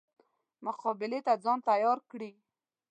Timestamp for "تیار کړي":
1.69-2.31